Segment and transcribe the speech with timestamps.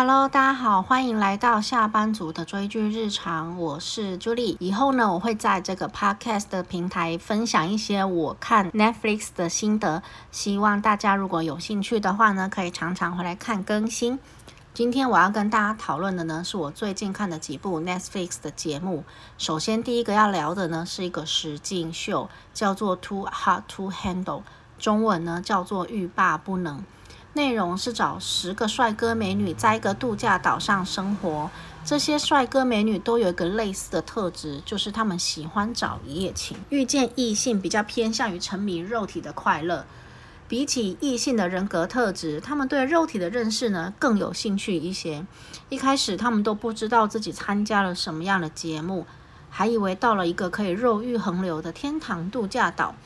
[0.00, 3.58] Hello，大家好，欢迎来到下班族的追剧日常。
[3.58, 4.56] 我是 Julie。
[4.60, 10.04] 以后呢，我会在这个 Podcast 的平台分享一些我看 Netflix 的心得。
[10.30, 14.20] 希望大家如果有兴趣的话呢，可以常常回来看更新。
[14.72, 19.02] 今天我要跟大家讨论的呢，是我最近看的几部 Netflix 的节目。
[19.36, 24.42] 首先，第一个要聊的呢，是一个实境秀，叫做 Too Hard to Handle，
[24.78, 26.84] 中文呢叫做欲罢不能。
[27.38, 31.48] 内容是找十个帅哥美女在一个度假岛上生活。
[31.84, 39.86] 这些帅哥美女都有一个类似的特质，就是他们喜欢找一夜情，遇见异性比较偏向于沉迷肉体的快乐。
[40.48, 45.24] 比起异性的人格特质，他们对肉体的认识呢更有兴趣一些。
[45.68, 49.06] 一开始他们都不知道自己参加了什么样的节目，
[49.48, 52.96] 还以为到了一个可以肉欲横流的天堂度假岛。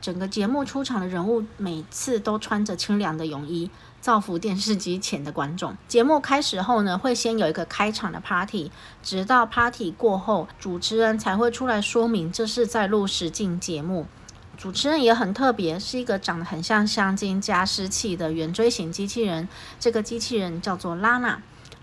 [0.00, 5.76] 整个节目出场的人物每次都穿着清凉的泳衣，造福电视机前的观众。
[5.86, 8.70] 节目开始后呢，会先有一个开场的 party，
[9.02, 14.06] 直到 party 过后，主持人才会出来说明这是在录实境节目。
[14.56, 19.48] 主持人也很特别，是一个长得很像香精加湿器的圆锥形机器人。
[19.78, 21.40] 这个机器人叫做拉娜。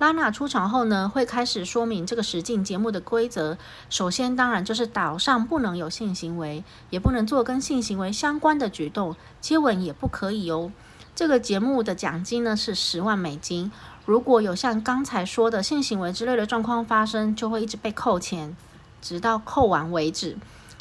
[0.00, 3.58] 拉娜出场后呢，会开始说明这个实境节目的规则。
[3.90, 10.72] 首先，当然就是岛上不能有性行为，也不能做跟性行为相关的举动，接吻也不可以哦。
[11.14, 13.70] 这个节目的奖金呢是十万美金。
[14.06, 18.56] 如果有像刚才说的性行为之类的状况发生，就会一直被扣钱，
[19.02, 20.38] 直到扣完为止。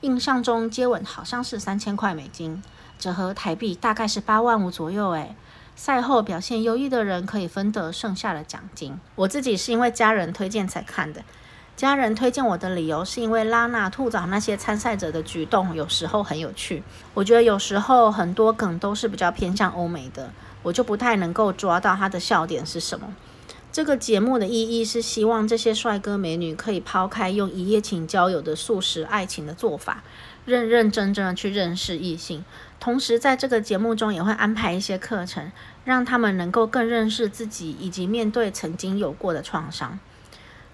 [0.00, 2.62] 印象中接吻好像是三千块美金，
[2.98, 5.36] 折合台币大概是八万五左右诶。
[5.74, 8.98] 赛后表现优异的人可以分得剩下的奖金。
[9.14, 11.22] 我自己是因为家人推荐才看的。
[11.74, 16.82] 家人推荐我的理由是因为拉娜吐槽那些参赛者的举动有时候很有趣。
[17.14, 20.30] 我觉得有时候很多梗都是比较偏向欧美的，
[20.62, 23.12] 我就不太能够抓到他的笑点是什么。
[23.72, 30.04] 这个节目的意义是希望这些帅哥美女可以抛开用一夜情交友的速食爱情的做法，
[30.44, 32.44] 认认真真的去认识异性。
[32.78, 35.50] 同时，在这个节目中也会安排一些课程，
[35.86, 39.98] 让他们能够更认识自己，以及面对曾经有过的创伤。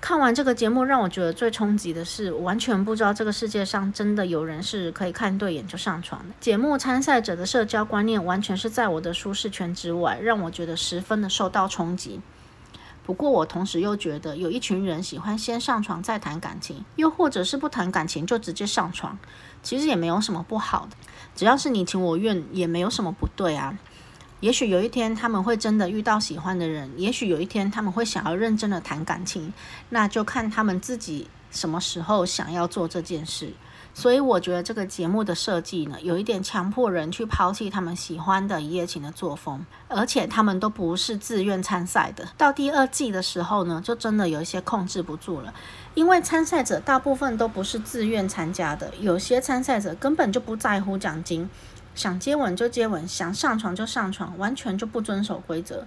[0.00, 6.34] 看完这个节目，让我觉得最冲击的是，我完全不知道这个世界上真的有人是可以看对眼就上床的。
[6.40, 12.20] 节目参赛者的社交观念完全是在我的舒适圈之外，让我觉得十分的受到冲击。
[13.06, 19.16] 不过，我同时又觉得有一群人喜欢先上床再谈感情，又或者是不谈感情就直接上床，
[19.62, 20.96] 其实也没有什么不好的。
[21.36, 23.78] 只要是你情我愿，也没有什么不对啊。
[24.40, 29.52] 也许有一天他们会真的遇到喜欢的人，也许有一天他们会想要认真的谈感情，
[29.90, 33.52] 那就看他们自己什么时候想要做这件事。
[33.96, 42.28] 所以我觉得这个节目的设计呢，有一点强迫人去抛弃他们喜欢的一夜情的作风，而且他们都不是自愿参赛的。
[42.36, 45.54] 到第二季的时候呢，就真的有一些控制不住了。
[45.94, 51.48] 因为参赛者大部分都不是自愿参加的，有些参赛者根本就不在乎奖金，
[51.94, 55.86] 想接吻就接吻，想上床就上床，完全就不遵守规则。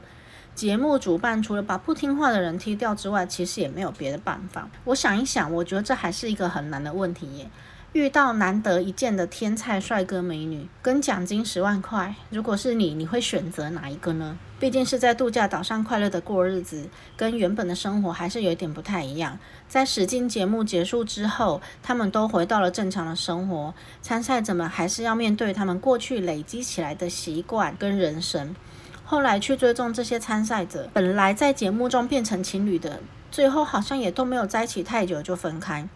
[0.55, 4.67] 节目主办除了把不听话的人踢掉之外，其实也没有别的办法。
[4.85, 7.51] 我想一想，我觉得这还是一个很难的问题耶。
[7.93, 14.37] 遇到难得一见的天菜帅哥美女，跟奖金十万块，如果是你，你会选择哪一个呢？
[14.59, 19.39] 毕竟是在度假岛上快乐的过日子，跟原本的生活还是有点不太一样。
[19.67, 23.73] 在实境节目结束之后，他们都回到了正常的生活，
[24.03, 28.55] 参赛者们还是要面对他们过去累积起来的习惯跟人生。
[29.03, 32.99] 后来去追踪这些参赛者，本来在节目中变成情侣的，
[33.31, 35.89] 最后好像也都没有在一起太久就分开。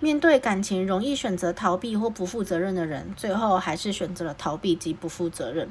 [0.00, 5.68] 面对感情，容易选择逃避或不负责任的人，最后还是选择了逃避及不负责任。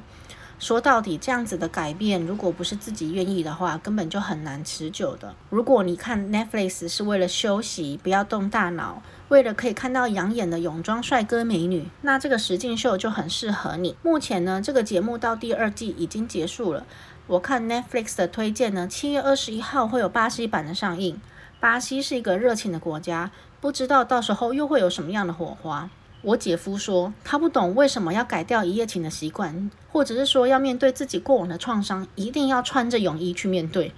[0.59, 5.33] 说到底，这样子的改变，如果不是自己愿意的话，根本就很难持久的。
[5.49, 13.95] 如果你看 Netflix 是为了休息，不要动大脑，为了可以看到养眼的泳装帅哥美女，那这个实境秀就很适合你。
[14.03, 16.85] 目前呢，这个节目到第二季已经结束了。
[17.25, 21.21] 我看 Netflix 的推荐呢，七月二十一号会有巴西版的上映。
[21.59, 23.31] 巴西是一个热情的国家。
[23.61, 25.89] 不知道到时候又会有什么样的火花。
[26.21, 33.93] 我姐夫说，他不懂为什么要改掉一夜情的习惯，或者是说要面对自己过往的创伤，一定要穿着泳衣去面对。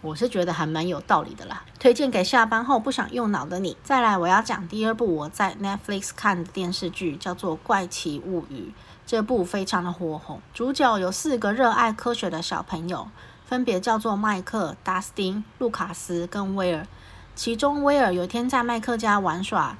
[0.00, 3.76] 我是觉得还蛮有道理的啦，推荐给下班后不想用脑的你。
[3.82, 8.60] 再来，我要讲第二部我在 Netflix 看的电视剧，叫做《怪奇物语》。
[9.04, 13.08] 这部非常的火红，主角有四个热爱科学的小朋友，
[13.48, 16.86] 分别叫做麦克、达斯汀、卢卡斯跟威尔。
[17.34, 19.78] 其中，威尔有天在麦克家玩耍，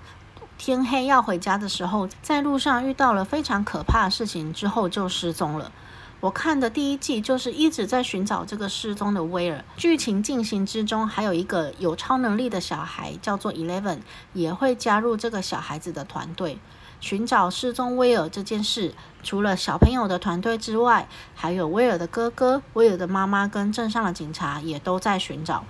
[0.57, 5.71] 天黑要回家的时候，在路上遇到了非常可怕的事情，之后就失踪了。
[6.21, 9.65] 我看的第一季就是一直在寻找这个失踪的威尔。
[9.77, 14.01] 剧情进行之中，还有一个有超能力的小孩叫做 Eleven，
[14.33, 16.59] 也会加入这个小孩子的团队，
[17.01, 18.95] 寻找失踪威尔这件事。
[19.23, 25.65] 除了小朋友的团队之外，还有威尔的哥哥、威尔的妈妈跟镇上的警察也都在寻找。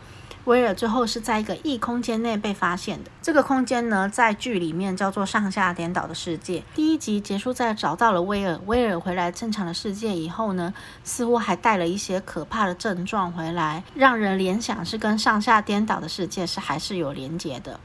[0.48, 3.10] 威尔最后是在一个异空间内被发现的。
[3.20, 6.64] 这个空间呢，在剧里面叫做上下颠倒的世界。
[6.74, 10.72] 第一集结束在找到了威尔，威尔回来正常的世界以后呢，
[11.04, 17.78] 似乎还带了一些可怕的症状回来，让人联想是跟上下颠倒的世界是还是有连结的。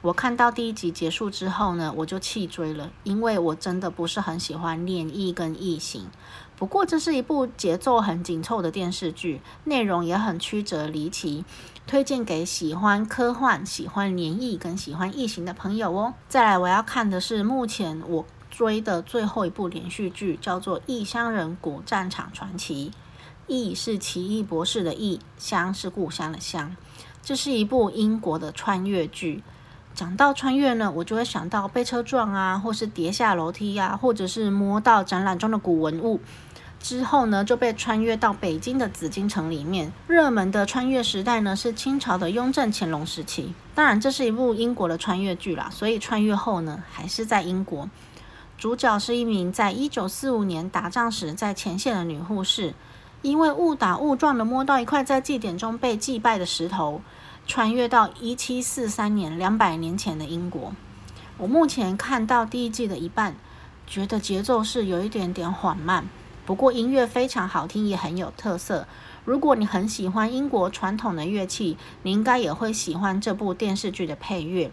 [0.00, 6.08] 我看到第一集结束之后呢，我就弃追了，因为我真的不是很喜欢恋异跟异形。
[6.58, 11.44] 不过这是一部节奏很紧凑的电视剧，内容也很曲折离奇，
[11.86, 16.14] 推荐给喜欢科幻、喜欢联异跟喜欢异形的朋友哦。
[16.28, 22.90] 再来，我要看的是目前我追的最后一部连续剧，叫做《异乡人古战场传奇》。
[23.46, 26.74] 异是奇异博士的异，乡是故乡的乡。
[27.22, 29.44] 这是一部英国的穿越剧。
[29.94, 36.20] 讲到穿越呢，我就会想到被车撞啊，或是跌下楼梯呀、啊，或者是摸到展览中的古文物，
[36.80, 39.92] 之后呢就被穿越到北京的紫禁城里面。
[40.06, 43.54] 热门的穿越时代呢是清朝的雍正、乾隆时期。
[43.74, 47.88] 当然，这是一部英国的穿越剧啦，所以穿越后呢还是在英国。
[48.56, 52.74] 主角是一名在一九四五年打仗时在前线的女护士，
[53.22, 57.00] 因为误打误撞的摸到一块在祭典中被祭拜的石头。
[57.46, 60.74] 穿越到一七四三年，两百年前的英国。
[61.38, 63.36] 我目前看到第一季的一半，
[63.86, 66.04] 觉得节奏是有一点点缓慢，
[66.48, 68.88] 不过音乐非常好听，也很有特色。
[69.26, 74.70] 如果你很喜欢英国传统的乐器，你应该也会喜欢这部电视剧的配乐。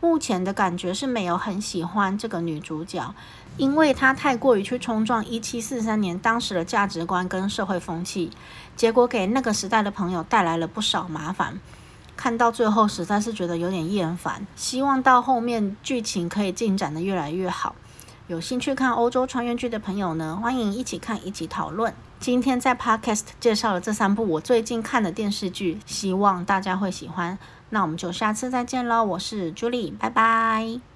[0.00, 3.14] 目前的感觉是没有很喜欢这个女主角，
[3.56, 8.32] 因为她太过于去冲撞一七四三年当时的价值观跟社会风气，
[8.74, 11.60] 结果给那个时代的朋友带来了不少麻烦。
[12.16, 17.76] 看到最后实在是觉得有点厌烦，希望到后面剧情可以进展得越来越好。
[18.26, 21.92] 有兴趣看欧洲穿越剧的朋友呢，欢迎一起看，一起讨论。
[22.18, 27.38] 今天在 Podcast 介绍了这三部我最近看的电视剧，希望大家会喜欢。
[27.68, 30.93] 那我们就下次再见喽，我是 Julie，拜拜。